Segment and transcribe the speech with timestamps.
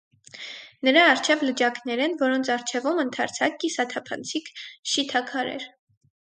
[0.87, 4.51] Նրա առջև լճակներ են, որոնց առջևում՝ ընդարձակ, կիսաթափանցիկ
[4.95, 5.69] շիթաքարեր։